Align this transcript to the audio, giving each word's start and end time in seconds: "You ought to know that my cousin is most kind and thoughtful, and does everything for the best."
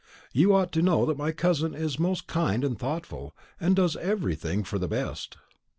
"You 0.33 0.55
ought 0.55 0.71
to 0.71 0.81
know 0.81 1.05
that 1.05 1.15
my 1.15 1.31
cousin 1.31 1.75
is 1.75 1.99
most 1.99 2.25
kind 2.25 2.63
and 2.63 2.75
thoughtful, 2.75 3.35
and 3.59 3.75
does 3.75 3.95
everything 3.97 4.63
for 4.63 4.79
the 4.79 4.87
best." 4.87 5.37